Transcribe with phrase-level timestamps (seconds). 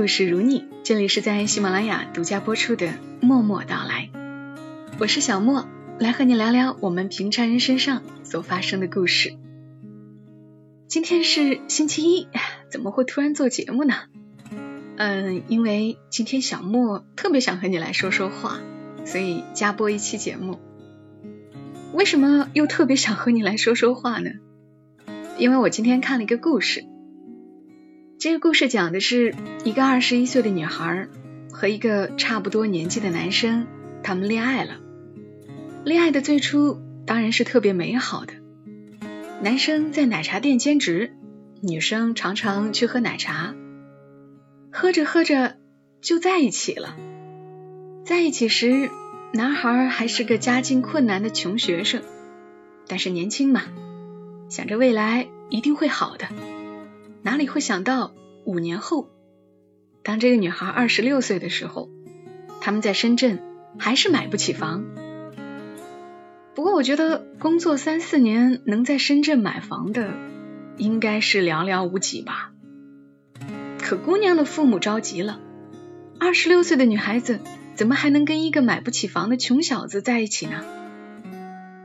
[0.00, 0.64] 故事如你。
[0.82, 2.86] 这里是在喜马拉雅独家播出的
[3.20, 4.08] 《默默到来》，
[4.98, 5.68] 我是小莫，
[5.98, 9.34] 来和你聊聊我们平常人身上所发生的故事。
[10.88, 12.28] 今天是星期一，
[12.70, 13.92] 怎么会突然做节目呢？
[14.96, 18.58] 嗯，因为今天小莫特别想和你来说说话，
[19.04, 20.58] 所以加播一期节目。
[21.92, 24.30] 为什么又特别想和你来说说话呢？
[25.36, 26.86] 因为我今天看了一个故事。
[28.20, 29.34] 这个故事讲的是
[29.64, 31.08] 一个二十一岁的女孩
[31.50, 33.66] 和一个差不多年纪的男生，
[34.02, 34.78] 他们恋爱了。
[35.86, 38.34] 恋爱的最初当然是特别美好的。
[39.40, 41.16] 男生在奶茶店兼职，
[41.62, 43.54] 女生常常去喝奶茶。
[44.70, 45.56] 喝着喝着
[46.02, 46.98] 就在一起了。
[48.04, 48.90] 在一起时，
[49.32, 52.02] 男孩还是个家境困难的穷学生，
[52.86, 53.62] 但是年轻嘛，
[54.50, 56.26] 想着未来一定会好的。
[57.22, 58.12] 哪里会想到
[58.44, 59.10] 五年后，
[60.02, 61.90] 当这个女孩二十六岁的时候，
[62.60, 63.38] 他们在深圳
[63.78, 64.84] 还是买不起房。
[66.54, 70.12] 不过我觉得工作三四年能在深圳买房的，
[70.78, 72.52] 应该是寥寥无几吧。
[73.78, 75.40] 可姑娘的父母着急了，
[76.18, 77.40] 二十六岁的女孩子
[77.74, 80.64] 怎么还能跟一个买不起房的穷小子在一起呢？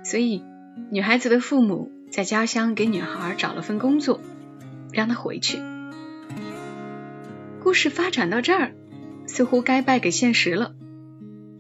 [0.04, 0.44] 所以
[0.92, 4.22] 女孩子的父母在家乡给女孩找了份工作。
[4.96, 5.60] 让他回去。
[7.62, 8.74] 故事发展到这儿，
[9.28, 10.74] 似乎该败给现实了。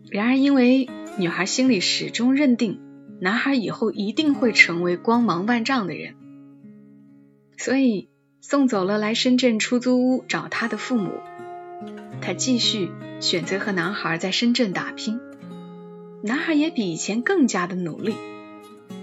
[0.09, 2.79] 然而，因为女孩心里始终认定
[3.19, 6.15] 男孩以后一定会成为光芒万丈的人，
[7.57, 8.09] 所以
[8.39, 11.11] 送走了来深圳出租屋找她的父母。
[12.21, 15.19] 她继续选择和男孩在深圳打拼。
[16.23, 18.15] 男孩也比以前更加的努力。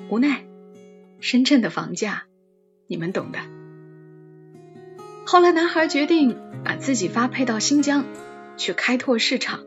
[0.09, 0.45] 无奈，
[1.21, 2.25] 深圳的房价，
[2.87, 3.39] 你们懂的。
[5.25, 8.05] 后来，男孩决定把自己发配到新疆
[8.57, 9.61] 去开拓市场，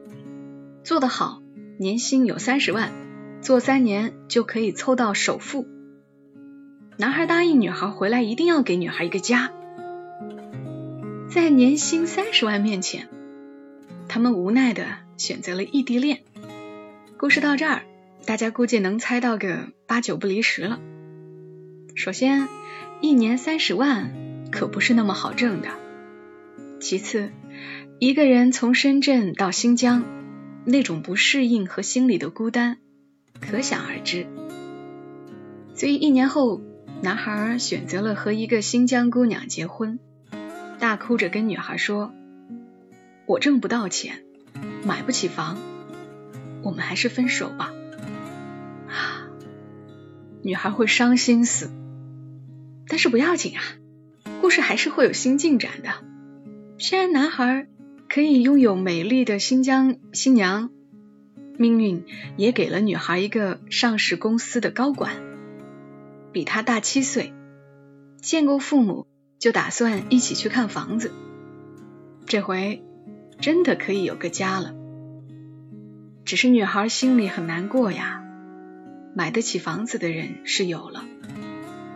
[0.84, 1.42] 做得好，
[1.78, 2.92] 年薪有三十万，
[3.42, 5.68] 做三年就可以凑到首付。
[6.98, 9.52] 男孩答应女孩回来一定要给女孩一个家。
[11.30, 13.10] 在年薪三十万面前，
[14.08, 14.86] 他们无奈的
[15.18, 16.22] 选择了异地恋。
[17.18, 17.82] 故事到这儿，
[18.26, 20.80] 大家估计能猜到个八九不离十了。
[21.96, 22.48] 首先，
[23.02, 24.35] 一年三十万。
[24.56, 25.68] 可不是那么好挣的。
[26.80, 27.30] 其次，
[28.00, 30.06] 一个人从深圳到新疆，
[30.64, 32.78] 那种不适应和心里的孤单，
[33.42, 34.28] 可想而知。
[35.74, 36.62] 所以一年后，
[37.02, 40.00] 男孩选择了和一个新疆姑娘结婚，
[40.80, 42.14] 大哭着跟女孩说
[43.28, 44.24] ：“我挣不到钱，
[44.86, 45.58] 买不起房，
[46.64, 47.74] 我们还是分手吧。”
[48.88, 49.28] 啊，
[50.44, 51.70] 女孩会伤心死，
[52.88, 53.62] 但是不要紧啊。
[54.46, 55.90] 故事还是会有新进展的。
[56.78, 57.66] 虽然男孩
[58.08, 60.70] 可以拥有美丽的新疆新娘，
[61.58, 62.06] 命运
[62.38, 65.16] 也给了女孩一个上市公司的高管，
[66.32, 67.34] 比他大七岁，
[68.22, 69.08] 见过父母
[69.40, 71.12] 就打算一起去看房子。
[72.28, 72.84] 这回
[73.42, 74.76] 真的可以有个家了。
[76.24, 78.24] 只是女孩心里很难过呀，
[79.16, 81.04] 买得起房子的人是有了，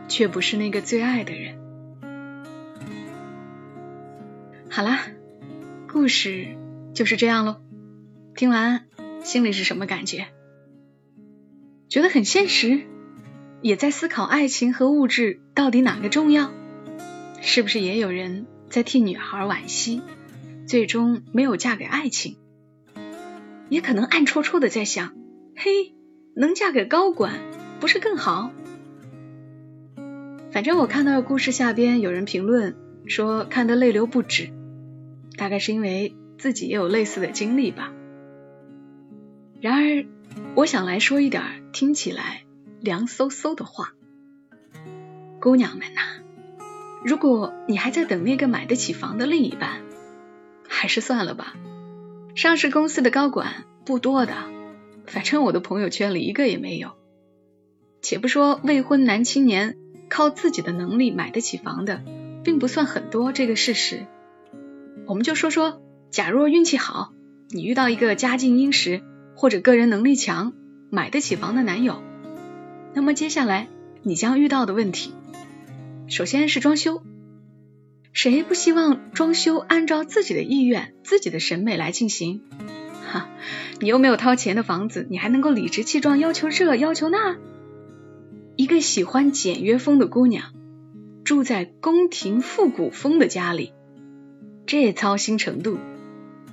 [0.07, 1.59] 却不是那个最爱的人。
[4.71, 5.01] 好啦，
[5.91, 6.55] 故事
[6.93, 7.57] 就是这样喽。
[8.35, 8.85] 听完
[9.23, 10.27] 心里是什么感觉？
[11.89, 12.81] 觉得很现实，
[13.63, 16.51] 也在思考爱情和物质到底哪个重要？
[17.41, 20.03] 是不是也有人在替女孩惋惜，
[20.67, 22.37] 最终没有嫁给爱情？
[23.69, 25.15] 也可能暗戳戳的在想：
[25.55, 25.95] 嘿，
[26.35, 27.33] 能嫁给高管
[27.79, 28.51] 不是更好？
[30.51, 32.75] 反正我看到故事下边有人评论
[33.07, 34.51] 说看得泪流不止。
[35.39, 37.93] 大概是因为自己也有类似的经历吧。
[39.61, 40.05] 然而，
[40.55, 42.43] 我想来说一点听起来
[42.81, 43.93] 凉飕飕的话。
[45.39, 46.01] 姑娘们呐，
[47.05, 49.81] 如果你还在等那个买得起房的另一半，
[50.67, 51.55] 还是算了吧。
[52.35, 54.33] 上市公司的高管不多的，
[55.07, 56.91] 反正我的朋友圈里一个也没有。
[58.01, 59.77] 且不说未婚男青年
[60.09, 62.01] 靠自己的能力买得起房的，
[62.43, 64.05] 并不算很多这个事实。
[65.09, 67.13] 我们就说说，假若运气好，
[67.49, 69.01] 你遇到一个家境殷实
[69.35, 70.53] 或者个人能力强、
[70.91, 72.03] 买得起房的男友，
[72.93, 73.69] 那么接下来
[74.03, 75.11] 你将遇到的问题，
[76.07, 77.01] 首先是装修。
[78.13, 82.41] 谁不希望装修按照自己的意愿、自己的审美来进行？
[83.11, 83.29] 哈，
[83.79, 87.35] 你又没有掏钱的房子，你还能够理直气壮要求这要求那？
[88.55, 90.53] 一个喜欢简约风的姑娘，
[91.23, 93.73] 住在宫廷复古风的家里，
[94.69, 95.79] 这操心程度，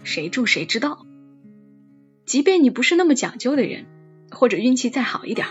[0.03, 1.05] 谁住谁知道。
[2.25, 3.85] 即便你不是那么讲究的人，
[4.31, 5.47] 或者运气再好一点，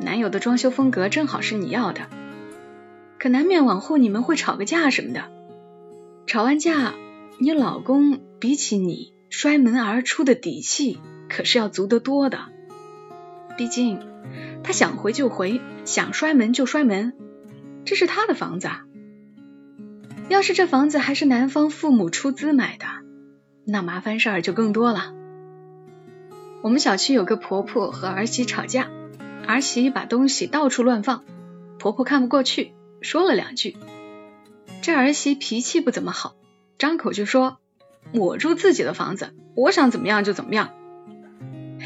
[0.00, 2.10] 男友的装修风格正好是你要的，
[3.18, 5.30] 可难免往后你们会吵个架什么的。
[6.26, 6.92] 吵完架，
[7.38, 10.98] 你老公比起你摔门而出的底气
[11.30, 12.38] 可是要足得多的。
[13.56, 13.98] 毕竟
[14.62, 17.14] 他想回就回，想摔门就摔门，
[17.86, 18.68] 这是他的房子。
[18.68, 18.83] 啊。
[20.28, 22.86] 要是这房子还是男方父母出资买的，
[23.66, 25.12] 那麻烦事儿就更多了。
[26.62, 28.88] 我们小区有个婆婆和儿媳吵架，
[29.46, 31.24] 儿媳把东西到处乱放，
[31.78, 32.72] 婆婆看不过去，
[33.02, 33.76] 说了两句。
[34.80, 36.36] 这儿媳脾气不怎么好，
[36.78, 37.58] 张口就说
[38.12, 40.70] ：“我住自己的房子，我想怎么样就怎么样。”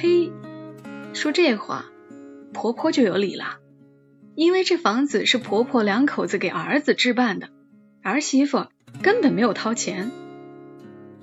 [0.00, 0.32] 嘿，
[1.12, 1.87] 说这话，
[2.52, 3.58] 婆婆就有理了，
[4.37, 7.49] 因为这房子是婆婆两口子给儿子置办的，
[8.09, 8.67] 儿媳妇
[9.03, 10.11] 根本没有掏钱，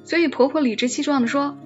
[0.03, 1.57] 所以婆婆理直气壮的说：“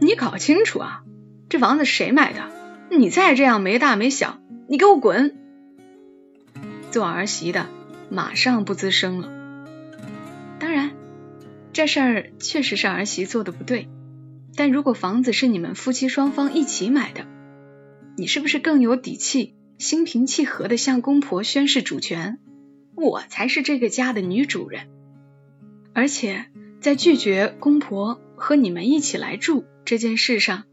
[0.00, 1.02] 你搞清楚啊，
[1.48, 2.50] 这房子谁买的？
[2.90, 5.36] 你再这样没大没小，你给我滚！”
[6.90, 7.66] 做儿媳的
[8.08, 9.28] 马上不吱声了。
[10.58, 10.92] 当然，
[11.74, 13.88] 这事儿确实是儿媳做的不对。
[14.54, 17.26] 但如果房子是你们夫妻双方一起买的，
[18.16, 22.38] 你是不是更有底气、心平气和的向公婆宣誓主权？
[22.96, 24.88] 我才是这个家的女主人。
[25.94, 26.46] 而且
[26.80, 30.64] 在拒绝公婆和你们一起来住这件事上，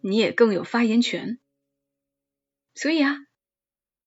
[0.00, 1.38] 你也更有发言权。
[2.74, 3.16] 所以啊，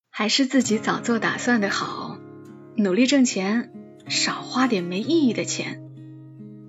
[0.10, 2.18] 还是自己早做打算的好，
[2.76, 3.72] 努力挣钱。
[4.08, 5.82] 少花点没意义的钱，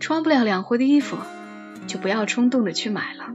[0.00, 1.18] 穿不了两回的衣服，
[1.86, 3.34] 就不要冲动的去买了。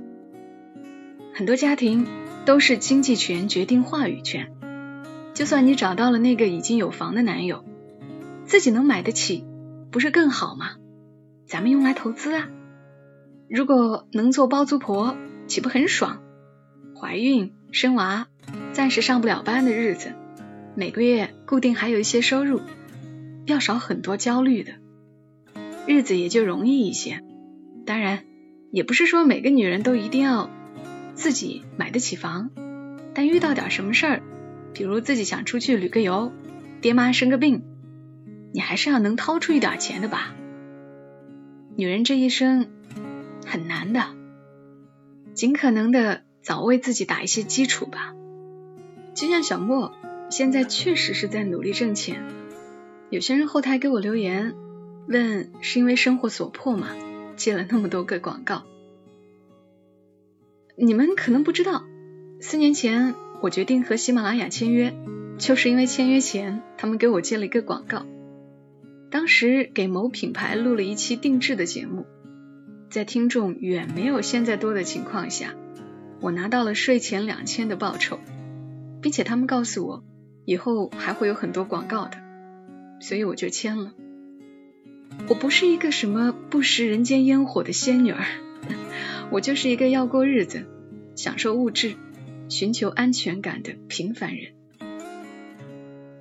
[1.35, 2.07] 很多家庭
[2.43, 4.51] 都是经济权决定话语权，
[5.41, 7.65] 就算你找到了那个已经有房的男友，
[8.45, 9.43] 自己能买得起，
[9.89, 10.75] 不是更好吗？
[11.47, 12.47] 咱们用来投资啊！
[13.49, 15.17] 如果能做包租婆，
[15.47, 16.21] 岂不很爽？
[16.95, 18.27] 怀孕、生娃、
[18.71, 20.13] 暂时上不了班的日子，
[20.75, 22.61] 每个月固定还有一些收入。
[23.47, 24.73] 要少很多焦虑的
[25.87, 27.23] 日子也就容易一些。
[27.87, 28.25] 当然，
[28.71, 30.51] 也不是说每个女人都一定要
[31.15, 32.51] 自己买得起房，
[33.15, 34.21] 但遇到点什么事儿，
[34.73, 36.31] 比如自己想出去旅个游，
[36.81, 37.63] 爹妈生个病，
[38.53, 40.33] 你还是要能掏出一点钱的吧。
[41.75, 42.67] 女人这一生
[43.45, 44.05] 很难的，
[45.33, 48.13] 尽可能的早为自己打一些基础吧。
[49.13, 49.93] 就像小莫
[50.29, 52.23] 现在确实是在努力挣钱。
[53.09, 54.55] 有些人后台给我留言，
[55.07, 56.87] 问是因为生活所迫吗？
[57.35, 58.63] 接了那么多个广告。
[60.75, 61.83] 你们可能不知道，
[62.39, 64.93] 四年前我决定和喜马拉雅签约，
[65.39, 68.05] 就是因为签约前他们给我接了一个广告。
[69.09, 72.05] 当时给某品牌录了一期定制的节目，
[72.91, 75.55] 在听众远没有现在多的情况下，
[76.21, 78.19] 我拿到了税前两千的报酬，
[79.01, 80.03] 并且他们告诉我，
[80.45, 82.17] 以后还会有很多广告的。
[82.99, 83.91] 所以我就签了。
[85.27, 88.23] 我不是一个什么不食人间烟火的仙女儿，
[89.31, 90.67] 我就是一个要过日子、
[91.15, 91.95] 享受物质、
[92.51, 94.51] 寻求安全感的平凡人。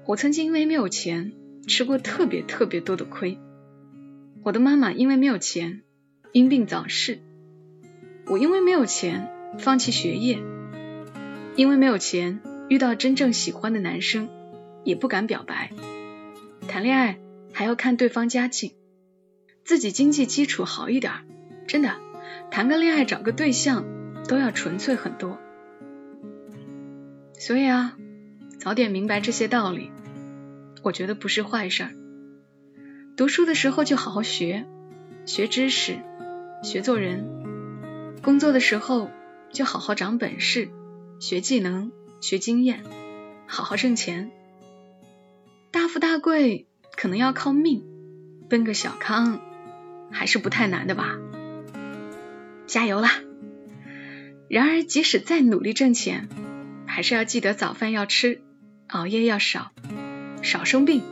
[0.07, 1.33] 我曾经因为没有钱
[1.67, 3.37] 吃过特别特别多的亏。
[4.45, 5.83] 我的妈妈因为没有钱
[6.31, 7.19] 因病早逝，
[8.27, 10.39] 我因为没有钱放弃学业，
[11.57, 14.29] 因为没有钱遇到真正喜欢的男生
[14.85, 15.73] 也不敢表白。
[16.69, 17.19] 谈恋爱
[17.53, 18.71] 还要看对方家境，
[19.65, 21.13] 自己经济基础好一点，
[21.67, 21.97] 真的
[22.53, 23.85] 谈个恋爱找个对象
[24.29, 25.41] 都要纯粹很多。
[27.41, 27.97] 所以啊，
[28.59, 29.91] 早点明白这些道理，
[30.83, 31.89] 我觉得不是坏事。
[33.17, 34.67] 读书的时候就好好学，
[35.25, 36.01] 学知识，
[36.63, 37.25] 学做人；
[38.21, 39.11] 工作的时候
[39.51, 40.69] 就好好长本事，
[41.19, 42.85] 学技能，学经验，
[43.47, 44.31] 好好挣钱。
[45.71, 47.83] 大富大贵可能要靠命，
[48.51, 49.41] 奔个小康
[50.11, 51.17] 还是不太难的吧？
[52.67, 53.11] 加油啦！
[54.51, 56.29] 然而，即使再努力挣钱，
[57.01, 58.43] 还是要记得早饭要吃，
[58.89, 59.73] 熬夜要少，
[60.43, 61.03] 少生病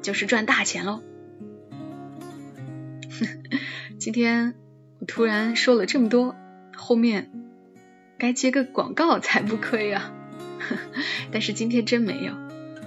[0.00, 1.02] 就是赚大钱喽。
[3.98, 4.54] 今天
[5.00, 6.36] 我突然说了这么多，
[6.76, 7.32] 后面
[8.18, 10.14] 该接个广告才不亏啊！
[11.32, 12.34] 但是今天真没有，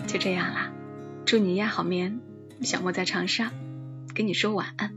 [0.07, 0.71] 就这样啦。
[1.25, 2.21] 祝你一夜好眠，
[2.61, 3.51] 小莫在长沙
[4.13, 4.93] 跟你说晚安。